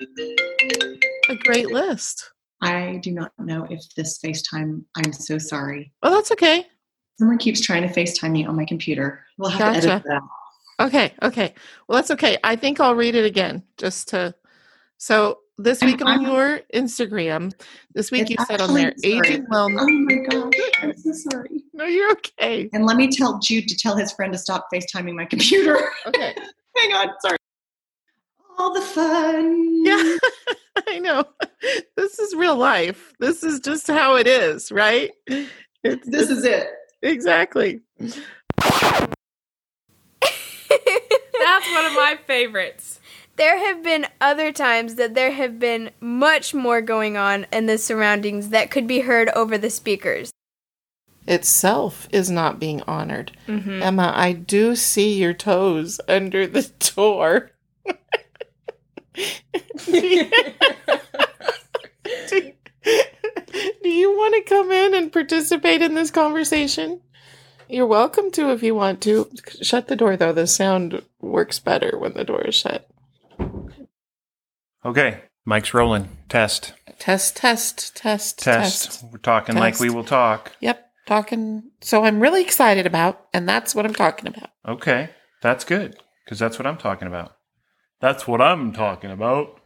a 1.27 1.36
great 1.36 1.67
list. 1.67 2.31
I 2.62 3.00
do 3.01 3.12
not 3.12 3.32
know 3.39 3.65
if 3.70 3.82
this 3.96 4.20
FaceTime, 4.20 4.84
I'm 4.96 5.13
so 5.13 5.38
sorry. 5.38 5.91
Well, 6.03 6.13
that's 6.13 6.32
okay. 6.32 6.68
Someone 7.18 7.38
keeps 7.38 7.62
trying 7.62 7.82
to 7.82 7.89
FaceTime 7.89 8.32
me 8.32 8.46
on 8.46 8.56
my 8.56 8.65
computer. 8.65 9.25
We'll 9.38 9.50
have 9.50 9.74
to 9.74 9.88
edit 9.89 10.03
that. 10.06 10.22
Okay, 10.80 11.13
okay. 11.22 11.53
Well, 11.88 11.98
that's 11.98 12.12
okay. 12.12 12.38
I 12.44 12.56
think 12.56 12.80
I'll 12.80 12.96
read 12.96 13.15
it 13.15 13.25
again 13.25 13.63
just 13.77 14.10
to. 14.10 14.34
So 14.98 15.39
this 15.58 15.82
week 15.82 16.03
on 16.03 16.22
your 16.22 16.62
Instagram, 16.74 17.53
this 17.94 18.12
week 18.12 18.30
you 18.30 18.36
said 18.48 18.62
on 18.62 18.74
there, 18.74 18.94
sorry. 18.98 19.18
aging 19.18 19.46
wellness. 19.48 19.82
Oh 19.82 19.89
my 19.89 20.15
gosh, 20.30 20.72
I'm 20.82 20.98
so 20.98 21.12
sorry. 21.30 21.63
No, 21.74 21.86
you're 21.86 22.12
okay. 22.12 22.70
And 22.74 22.86
let 22.86 22.98
me 22.98 23.10
tell 23.10 23.39
Jude 23.39 23.68
to 23.68 23.75
tell 23.75 23.96
his 23.96 24.12
friend 24.12 24.34
to 24.34 24.39
stop 24.39 24.68
FaceTiming 24.74 25.15
my 25.15 25.25
computer. 25.25 25.80
Okay. 26.08 26.36
Hang 26.77 26.94
on, 26.94 27.10
sorry. 27.20 27.38
All 28.58 28.74
the 28.74 28.81
fun. 28.81 29.86
Yeah, 29.86 30.17
I 30.88 31.00
know. 31.00 31.25
This 31.96 32.20
is 32.20 32.36
real 32.36 32.55
life. 32.55 33.13
This 33.20 33.43
is 33.43 33.60
just 33.60 33.88
how 33.88 34.15
it 34.15 34.27
is, 34.27 34.72
right? 34.72 35.12
It's, 35.84 36.08
This 36.08 36.29
is 36.29 36.43
it. 36.46 36.67
exactly. 37.01 37.79
That's 38.00 38.22
one 41.74 41.86
of 41.86 41.93
my 41.93 42.17
favorites. 42.27 43.00
There 43.38 43.58
have 43.58 43.81
been 43.84 44.05
other 44.20 44.51
times 44.51 44.96
that 44.96 45.15
there 45.15 45.31
have 45.31 45.58
been 45.60 45.89
much 46.00 46.53
more 46.53 46.81
going 46.81 47.17
on 47.17 47.48
in 47.51 47.65
the 47.65 47.77
surroundings 47.77 48.50
that 48.50 48.70
could 48.70 48.86
be 48.88 49.00
heard 49.01 49.29
over 49.29 49.58
the 49.58 49.70
speakers. 49.70 50.31
Itself 51.27 52.08
is 52.12 52.29
not 52.29 52.60
being 52.60 52.81
honored. 52.84 53.31
Mhm. 53.48 53.81
Emma, 53.81 54.12
I 54.15 54.34
do 54.34 54.75
see 54.75 55.13
your 55.13 55.34
toes 55.34 56.00
under 56.08 56.46
the 56.48 56.70
door. 56.96 57.51
do, 59.15 59.91
you, 59.91 60.30
do- 62.32 62.53
you 63.89 64.12
want 64.18 64.36
to 64.36 64.41
come 64.50 64.72
in 64.72 64.94
and 64.96 65.12
participate 65.12 65.82
in 65.82 65.94
this 65.96 66.12
conversation? 66.12 67.01
You're 67.68 67.86
welcome 67.88 68.32
to 68.32 68.51
if 68.51 68.63
you 68.63 68.75
want 68.75 69.01
to. 69.03 69.30
Shut 69.62 69.88
the 69.88 69.96
door, 69.96 70.18
though. 70.18 70.34
The 70.34 70.48
sound 70.48 71.01
works 71.22 71.60
better 71.60 71.98
when 71.98 72.13
the 72.13 72.24
door 72.24 72.41
is 72.41 72.56
shut. 72.56 72.88
Okay, 74.84 75.22
Mike's 75.46 75.74
rolling. 75.74 76.10
Test. 76.27 76.74
Test, 77.00 77.38
test, 77.38 77.96
test, 77.96 78.39
Test. 78.39 78.86
test. 78.86 79.06
We're 79.12 79.18
talking 79.20 79.56
like 79.56 79.80
we 79.80 79.89
will 79.89 80.03
talk. 80.03 80.51
Yep, 80.60 80.86
talking. 81.08 81.63
So 81.82 82.03
I'm 82.03 82.20
really 82.20 82.41
excited 82.41 82.86
about, 82.86 83.25
and 83.34 83.48
that's 83.48 83.74
what 83.74 83.86
I'm 83.86 83.94
talking 83.96 84.27
about. 84.27 84.50
Okay, 84.68 85.10
that's 85.41 85.63
good 85.63 85.96
because 86.25 86.39
that's 86.39 86.60
what 86.60 86.68
I'm 86.68 86.77
talking 86.77 87.08
about. 87.08 87.36
That's 88.01 88.27
what 88.27 88.41
I'm 88.41 88.74
talking 88.74 89.12
about. 89.12 89.62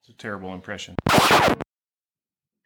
It's 0.00 0.08
a 0.08 0.14
terrible 0.14 0.54
impression. 0.54 0.94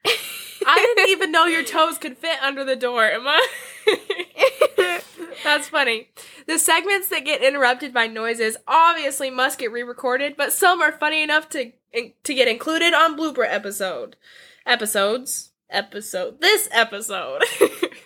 I 0.04 0.76
didn't 0.76 1.08
even 1.10 1.32
know 1.32 1.46
your 1.46 1.64
toes 1.64 1.98
could 1.98 2.16
fit 2.16 2.40
under 2.40 2.64
the 2.64 2.76
door, 2.76 3.04
Emma. 3.04 3.40
That's 5.42 5.68
funny. 5.68 6.10
The 6.46 6.60
segments 6.60 7.08
that 7.08 7.24
get 7.24 7.42
interrupted 7.42 7.92
by 7.92 8.06
noises 8.06 8.56
obviously 8.68 9.30
must 9.30 9.58
get 9.58 9.72
re-recorded, 9.72 10.36
but 10.36 10.52
some 10.52 10.80
are 10.80 10.92
funny 10.92 11.22
enough 11.22 11.48
to 11.50 11.72
to 11.92 12.34
get 12.34 12.46
included 12.46 12.94
on 12.94 13.18
blooper 13.18 13.44
episode 13.44 14.14
episodes 14.64 15.50
episode 15.68 16.40
this 16.40 16.68
episode. 16.70 17.42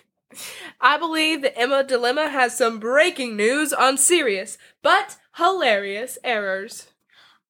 I 0.81 0.97
believe 0.97 1.43
that 1.43 1.57
Emma 1.57 1.83
Dilemma 1.83 2.29
has 2.29 2.57
some 2.57 2.79
breaking 2.79 3.35
news 3.35 3.73
on 3.73 3.97
serious 3.97 4.57
but 4.81 5.17
hilarious 5.35 6.17
errors. 6.23 6.87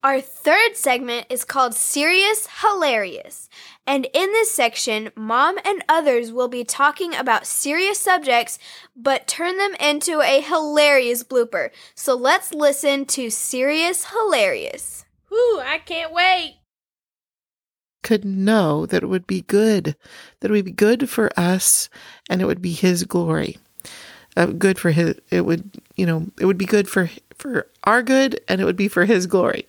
Our 0.06 0.22
third 0.22 0.76
segment 0.76 1.26
is 1.32 1.44
called 1.44 1.74
Serious 1.74 2.48
Hilarious. 2.62 3.50
And 3.88 4.06
in 4.14 4.32
this 4.34 4.52
section, 4.52 5.10
Mom 5.16 5.58
and 5.66 5.84
others 5.90 6.32
will 6.32 6.48
be 6.48 6.64
talking 6.64 7.16
about 7.16 7.48
serious 7.48 7.98
subjects, 8.02 8.60
but 8.96 9.26
turn 9.26 9.58
them 9.58 9.74
into 9.80 10.22
a 10.22 10.42
hilarious 10.42 11.24
blooper. 11.24 11.72
So 11.96 12.14
let's 12.14 12.54
listen 12.54 13.06
to 13.06 13.32
Serious 13.32 14.12
Hilarious. 14.12 15.06
Whew, 15.30 15.64
I 15.66 15.80
can't 15.80 16.14
wait. 16.14 16.58
Could 18.04 18.26
know 18.26 18.86
that 18.86 19.02
it 19.02 19.08
would 19.08 19.26
be 19.26 19.42
good, 19.42 19.96
that 20.40 20.52
it 20.52 20.54
would 20.54 20.66
be 20.66 20.72
good 20.72 21.10
for 21.10 21.32
us, 21.36 21.90
and 22.30 22.44
it 22.44 22.46
would 22.46 22.62
be 22.62 22.74
His 22.74 23.06
glory. 23.06 23.58
Uh, 24.38 24.46
good 24.46 24.78
for 24.78 24.92
His. 24.92 25.16
It 25.32 25.48
would, 25.48 25.72
you 25.96 26.06
know, 26.06 26.28
it 26.40 26.46
would 26.46 26.60
be 26.60 26.66
good 26.66 26.88
for 26.88 27.10
for 27.38 27.68
our 27.84 28.02
good, 28.04 28.40
and 28.48 28.60
it 28.62 28.66
would 28.66 28.76
be 28.78 28.88
for 28.88 29.06
His 29.06 29.28
glory. 29.28 29.66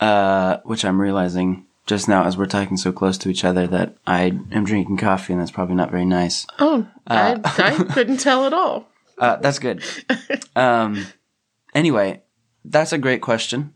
uh, 0.00 0.58
which 0.64 0.84
I'm 0.84 1.00
realizing 1.00 1.64
just 1.86 2.08
now 2.08 2.24
as 2.24 2.36
we're 2.36 2.46
talking 2.46 2.76
so 2.76 2.92
close 2.92 3.16
to 3.18 3.30
each 3.30 3.44
other 3.44 3.66
that 3.66 3.96
I 4.06 4.24
am 4.52 4.64
drinking 4.64 4.98
coffee, 4.98 5.32
and 5.32 5.40
that's 5.40 5.50
probably 5.50 5.74
not 5.74 5.90
very 5.90 6.04
nice. 6.04 6.46
Oh, 6.58 6.86
Uh, 7.06 7.38
I, 7.44 7.62
I 7.62 7.84
couldn't 7.94 8.18
tell 8.20 8.46
at 8.46 8.52
all. 8.52 8.86
Uh, 9.16 9.36
that's 9.36 9.58
good. 9.58 9.82
Um, 10.54 11.06
anyway, 11.74 12.22
that's 12.64 12.92
a 12.92 12.98
great 12.98 13.22
question. 13.22 13.74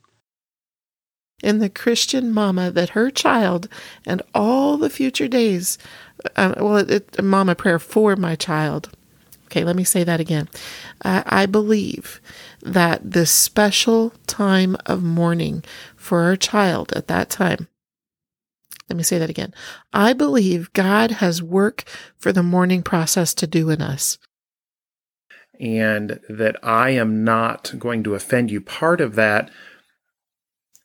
in 1.42 1.58
the 1.58 1.68
Christian 1.70 2.30
mama 2.32 2.70
that 2.70 2.90
her 2.90 3.11
child 3.11 3.66
and 4.06 4.22
all 4.34 4.76
the 4.76 4.90
future 4.90 5.26
days, 5.26 5.76
uh, 6.37 6.54
well, 6.58 6.76
it, 6.76 6.90
it, 6.90 7.16
a 7.18 7.22
mama 7.22 7.54
prayer 7.56 7.80
for 7.80 8.14
my 8.14 8.37
child. 8.37 8.90
Okay, 9.52 9.64
let 9.64 9.76
me 9.76 9.85
say 9.85 10.02
that 10.02 10.18
again. 10.18 10.49
Uh, 11.04 11.23
I 11.26 11.44
believe 11.44 12.23
that 12.62 13.11
this 13.11 13.30
special 13.30 14.14
time 14.26 14.78
of 14.87 15.02
mourning 15.02 15.62
for 15.94 16.23
our 16.23 16.37
child 16.37 16.90
at 16.94 17.06
that 17.09 17.28
time. 17.28 17.68
Let 18.88 18.97
me 18.97 19.02
say 19.02 19.18
that 19.18 19.28
again. 19.28 19.52
I 19.92 20.14
believe 20.14 20.73
God 20.73 21.11
has 21.11 21.42
work 21.42 21.85
for 22.16 22.32
the 22.32 22.42
mourning 22.42 22.82
process 22.82 23.35
to 23.35 23.47
do 23.47 23.68
in 23.68 23.82
us. 23.82 24.16
and 25.61 26.18
that 26.30 26.56
I 26.62 26.90
am 26.90 27.23
not 27.23 27.75
going 27.78 28.02
to 28.04 28.14
offend 28.14 28.50
you. 28.50 28.61
Part 28.61 29.00
of 29.02 29.16
that, 29.16 29.50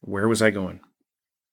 where 0.01 0.27
was 0.27 0.41
I 0.41 0.49
going? 0.51 0.81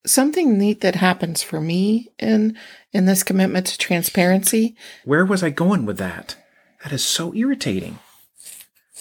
Something 0.04 0.58
neat 0.58 0.80
that 0.80 0.96
happens 0.96 1.42
for 1.42 1.60
me 1.60 2.10
in 2.18 2.58
in 2.92 3.06
this 3.06 3.22
commitment 3.22 3.66
to 3.68 3.78
transparency 3.78 4.76
Where 5.04 5.24
was 5.24 5.42
I 5.44 5.50
going 5.50 5.86
with 5.86 5.96
that? 5.98 6.36
That 6.84 6.92
is 6.92 7.04
so 7.04 7.34
irritating. 7.34 7.98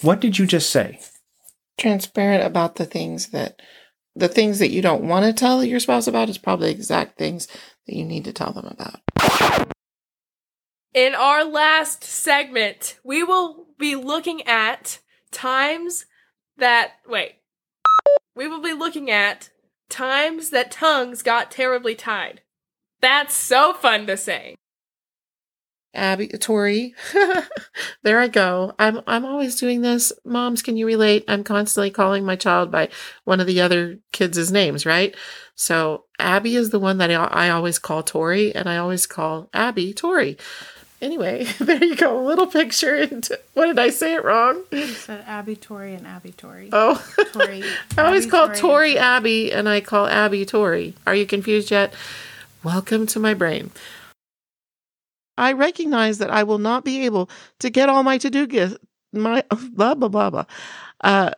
What 0.02 0.18
did 0.18 0.38
you 0.38 0.46
just 0.46 0.70
say? 0.70 0.98
transparent 1.76 2.44
about 2.44 2.76
the 2.76 2.84
things 2.84 3.28
that 3.28 3.60
the 4.16 4.28
things 4.28 4.60
that 4.60 4.70
you 4.70 4.80
don't 4.80 5.02
want 5.02 5.26
to 5.26 5.32
tell 5.32 5.64
your 5.64 5.80
spouse 5.80 6.06
about 6.06 6.28
is 6.28 6.38
probably 6.38 6.70
exact 6.70 7.18
things 7.18 7.48
that 7.86 7.96
you 7.96 8.04
need 8.04 8.24
to 8.24 8.32
tell 8.32 8.52
them 8.52 8.66
about. 8.66 9.00
In 10.94 11.16
our 11.16 11.44
last 11.44 12.04
segment, 12.04 13.00
we 13.02 13.24
will 13.24 13.66
be 13.76 13.96
looking 13.96 14.42
at 14.42 15.00
times 15.32 16.06
that 16.56 16.92
wait. 17.08 17.36
We 18.36 18.46
will 18.46 18.62
be 18.62 18.72
looking 18.72 19.10
at 19.10 19.50
times 19.88 20.50
that 20.50 20.70
tongues 20.70 21.22
got 21.22 21.50
terribly 21.50 21.96
tied. 21.96 22.42
That's 23.00 23.34
so 23.34 23.72
fun 23.72 24.06
to 24.06 24.16
say. 24.16 24.54
Abby, 25.94 26.28
Tori, 26.28 26.94
there 28.02 28.18
I 28.18 28.28
go. 28.28 28.74
I'm 28.78 29.00
I'm 29.06 29.24
always 29.24 29.56
doing 29.56 29.82
this. 29.82 30.12
Moms, 30.24 30.62
can 30.62 30.76
you 30.76 30.86
relate? 30.86 31.24
I'm 31.28 31.44
constantly 31.44 31.90
calling 31.90 32.24
my 32.24 32.36
child 32.36 32.70
by 32.70 32.88
one 33.24 33.40
of 33.40 33.46
the 33.46 33.60
other 33.60 33.98
kids' 34.12 34.50
names, 34.50 34.84
right? 34.84 35.14
So 35.54 36.04
Abby 36.18 36.56
is 36.56 36.70
the 36.70 36.80
one 36.80 36.98
that 36.98 37.10
I, 37.10 37.14
I 37.14 37.50
always 37.50 37.78
call 37.78 38.02
Tori, 38.02 38.54
and 38.54 38.68
I 38.68 38.76
always 38.76 39.06
call 39.06 39.48
Abby 39.54 39.92
Tori. 39.92 40.36
Anyway, 41.00 41.44
there 41.60 41.82
you 41.84 41.96
go. 41.96 42.18
A 42.18 42.24
little 42.24 42.46
picture. 42.46 42.96
Into, 42.96 43.38
what 43.52 43.66
did 43.66 43.78
I 43.78 43.90
say 43.90 44.14
it 44.14 44.24
wrong? 44.24 44.62
You 44.72 44.86
said 44.86 45.22
Abby 45.26 45.54
Tori 45.54 45.94
and 45.94 46.06
Abby 46.06 46.32
Tori. 46.32 46.70
Oh, 46.72 47.04
Tori. 47.32 47.62
I 47.98 48.02
always 48.02 48.24
Abby, 48.24 48.30
call 48.30 48.46
Tori. 48.46 48.58
Tori 48.58 48.98
Abby, 48.98 49.52
and 49.52 49.68
I 49.68 49.80
call 49.80 50.06
Abby 50.06 50.44
Tori. 50.44 50.94
Are 51.06 51.14
you 51.14 51.26
confused 51.26 51.70
yet? 51.70 51.92
Welcome 52.62 53.06
to 53.08 53.20
my 53.20 53.34
brain. 53.34 53.70
I 55.36 55.52
recognize 55.52 56.18
that 56.18 56.30
I 56.30 56.42
will 56.44 56.58
not 56.58 56.84
be 56.84 57.04
able 57.06 57.28
to 57.60 57.70
get 57.70 57.88
all 57.88 58.02
my 58.02 58.18
to 58.18 58.30
do 58.30 58.46
gifts. 58.46 58.76
My 59.12 59.44
blah 59.72 59.94
blah 59.94 60.08
blah 60.08 60.30
blah. 60.30 60.44
Uh, 61.00 61.30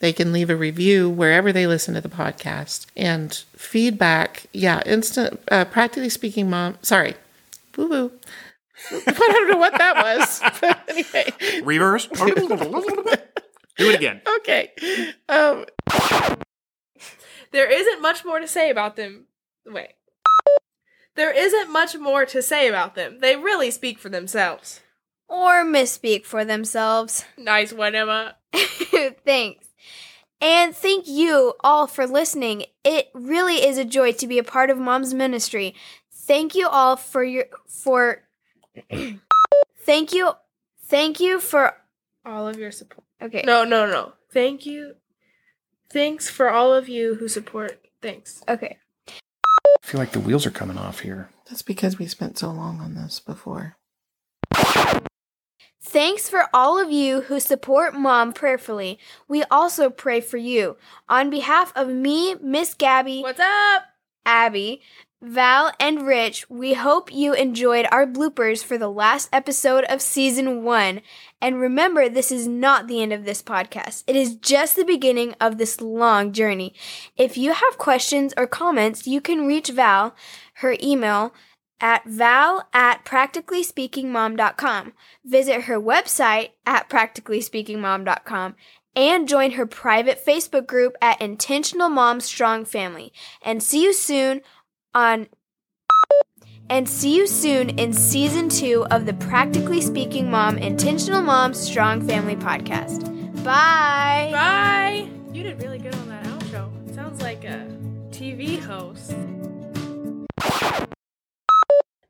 they 0.00 0.12
can 0.12 0.32
leave 0.32 0.50
a 0.50 0.56
review 0.56 1.08
wherever 1.08 1.52
they 1.52 1.66
listen 1.66 1.94
to 1.94 2.00
the 2.00 2.08
podcast 2.08 2.86
and 2.96 3.32
feedback. 3.56 4.46
Yeah, 4.52 4.82
instant. 4.84 5.40
Uh, 5.50 5.64
practically 5.64 6.10
speaking, 6.10 6.50
mom. 6.50 6.76
Sorry, 6.82 7.14
boo 7.72 7.88
boo. 7.88 8.12
I 8.90 9.12
don't 9.32 9.50
know 9.50 9.56
what 9.58 9.78
that 9.78 9.96
was. 9.96 10.42
But 10.60 10.80
anyway, 10.88 11.62
Reverse. 11.64 12.06
Do 12.08 13.88
it 13.90 13.94
again. 13.96 14.20
okay. 14.38 14.72
Um, 15.28 15.64
There 17.52 17.70
isn't 17.70 18.02
much 18.02 18.24
more 18.24 18.40
to 18.40 18.48
say 18.48 18.70
about 18.70 18.96
them. 18.96 19.26
Wait. 19.64 19.94
There 21.16 21.32
isn't 21.32 21.70
much 21.72 21.96
more 21.96 22.26
to 22.26 22.42
say 22.42 22.68
about 22.68 22.94
them. 22.94 23.20
They 23.20 23.36
really 23.36 23.70
speak 23.70 23.98
for 23.98 24.08
themselves. 24.08 24.80
Or 25.28 25.64
misspeak 25.64 26.24
for 26.26 26.44
themselves. 26.44 27.24
Nice 27.38 27.72
one, 27.72 27.94
Emma. 27.94 28.36
Thanks. 29.24 29.68
And 30.40 30.74
thank 30.74 31.06
you 31.06 31.54
all 31.60 31.86
for 31.86 32.06
listening. 32.06 32.64
It 32.84 33.08
really 33.14 33.64
is 33.64 33.78
a 33.78 33.84
joy 33.84 34.12
to 34.12 34.26
be 34.26 34.38
a 34.38 34.44
part 34.44 34.70
of 34.70 34.78
Mom's 34.78 35.14
ministry. 35.14 35.74
Thank 36.12 36.54
you 36.54 36.68
all 36.68 36.96
for 36.96 37.24
your 37.24 37.46
for 37.66 38.22
Thank 39.80 40.12
you 40.12 40.32
thank 40.84 41.20
you 41.20 41.40
for 41.40 41.74
All 42.26 42.48
of 42.48 42.58
your 42.58 42.72
support. 42.72 43.04
Okay. 43.22 43.42
No, 43.46 43.64
no, 43.64 43.86
no. 43.86 44.12
Thank 44.32 44.66
you. 44.66 44.94
Thanks 45.90 46.28
for 46.28 46.50
all 46.50 46.74
of 46.74 46.88
you 46.88 47.14
who 47.16 47.28
support. 47.28 47.80
Thanks. 48.02 48.42
Okay. 48.48 48.78
I 49.84 49.86
feel 49.86 50.00
like 50.00 50.12
the 50.12 50.20
wheels 50.20 50.46
are 50.46 50.50
coming 50.50 50.78
off 50.78 51.00
here. 51.00 51.28
that's 51.46 51.60
because 51.60 51.98
we 51.98 52.06
spent 52.06 52.38
so 52.38 52.50
long 52.50 52.80
on 52.80 52.94
this 52.94 53.20
before. 53.20 53.76
Thanks 55.82 56.28
for 56.28 56.48
all 56.54 56.80
of 56.80 56.90
you 56.90 57.20
who 57.22 57.38
support 57.38 57.94
Mom 57.94 58.32
prayerfully. 58.32 58.98
We 59.28 59.42
also 59.50 59.90
pray 59.90 60.22
for 60.22 60.38
you. 60.38 60.78
On 61.10 61.28
behalf 61.28 61.70
of 61.76 61.88
me, 61.88 62.34
Miss 62.36 62.72
Gabby, 62.72 63.20
What's 63.20 63.38
up? 63.40 63.82
Abby, 64.24 64.80
Val, 65.26 65.72
and 65.80 66.06
Rich, 66.06 66.50
we 66.50 66.74
hope 66.74 67.10
you 67.10 67.32
enjoyed 67.32 67.86
our 67.90 68.06
bloopers 68.06 68.62
for 68.62 68.76
the 68.76 68.90
last 68.90 69.30
episode 69.32 69.84
of 69.84 70.02
season 70.02 70.62
one. 70.62 71.00
And 71.40 71.58
remember, 71.58 72.08
this 72.10 72.30
is 72.30 72.46
not 72.46 72.86
the 72.86 73.00
end 73.00 73.12
of 73.12 73.24
this 73.24 73.42
podcast. 73.42 74.04
It 74.06 74.16
is 74.16 74.36
just 74.36 74.76
the 74.76 74.84
beginning 74.84 75.34
of 75.40 75.56
this 75.56 75.80
long 75.80 76.32
journey. 76.32 76.74
If 77.16 77.38
you 77.38 77.54
have 77.54 77.78
questions 77.78 78.34
or 78.36 78.46
comments, 78.46 79.06
you 79.06 79.22
can 79.22 79.46
reach 79.46 79.70
Val, 79.70 80.14
her 80.56 80.76
email, 80.82 81.32
at 81.80 82.04
val 82.04 82.68
at 82.74 83.04
practicallyspeakingmom.com. 83.06 84.92
Visit 85.24 85.62
her 85.62 85.80
website 85.80 86.50
at 86.66 86.90
practicallyspeakingmom.com 86.90 88.56
and 88.96 89.28
join 89.28 89.52
her 89.52 89.66
private 89.66 90.24
Facebook 90.24 90.66
group 90.66 90.96
at 91.00 91.20
Intentional 91.20 91.88
Mom 91.88 92.20
Strong 92.20 92.66
Family. 92.66 93.12
And 93.42 93.62
see 93.62 93.82
you 93.82 93.92
soon 93.92 94.42
on 94.94 95.26
and 96.70 96.88
see 96.88 97.14
you 97.14 97.26
soon 97.26 97.70
in 97.78 97.92
season 97.92 98.48
2 98.48 98.86
of 98.90 99.06
the 99.06 99.12
Practically 99.14 99.80
Speaking 99.80 100.30
Mom 100.30 100.56
Intentional 100.56 101.20
Mom 101.22 101.52
Strong 101.52 102.06
Family 102.06 102.36
podcast. 102.36 103.04
Bye. 103.44 104.30
Bye. 104.32 105.08
You 105.32 105.42
did 105.42 105.60
really 105.62 105.78
good 105.78 105.94
on 105.94 106.08
that 106.08 106.24
outro. 106.24 106.94
Sounds 106.94 107.20
like 107.20 107.44
a 107.44 107.66
TV 108.10 108.58
host. 108.58 109.14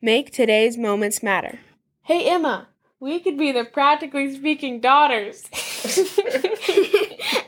Make 0.01 0.33
today's 0.33 0.77
moments 0.77 1.23
matter. 1.23 1.61
Hey 2.03 2.29
Emma, 2.29 2.69
we 3.01 3.21
could 3.21 3.39
be 3.39 3.53
the 3.53 3.65
practically 3.65 4.35
speaking 4.35 4.81
daughters. 4.81 5.43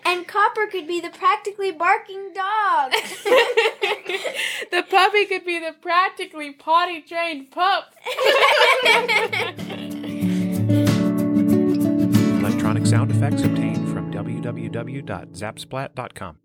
and 0.06 0.26
Copper 0.28 0.68
could 0.68 0.86
be 0.86 1.00
the 1.00 1.10
practically 1.10 1.72
barking 1.72 2.32
dog. 2.32 2.92
the 4.70 4.84
puppy 4.88 5.26
could 5.26 5.44
be 5.44 5.58
the 5.58 5.74
practically 5.80 6.52
potty 6.52 7.00
trained 7.00 7.50
pup. 7.50 7.92
Electronic 12.40 12.86
sound 12.86 13.10
effects 13.10 13.42
obtained 13.42 13.92
from 13.92 14.12
www.zapsplat.com. 14.12 16.38